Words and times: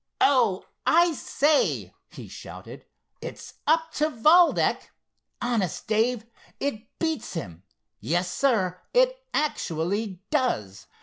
"Oh, 0.19 0.65
I 0.83 1.11
say," 1.13 1.93
he 2.09 2.27
shouted, 2.27 2.85
"it's 3.21 3.53
up 3.67 3.91
to 3.91 4.09
Valdec! 4.09 4.89
Honest, 5.39 5.85
Dave, 5.85 6.25
it 6.59 6.97
beats 6.97 7.35
him. 7.35 7.61
Yes, 7.99 8.31
sir, 8.31 8.81
it 8.95 9.23
actually 9.31 10.19
does!" 10.31 10.87